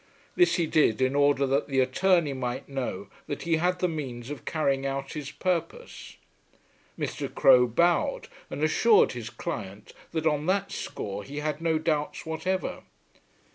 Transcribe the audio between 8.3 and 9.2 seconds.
and assured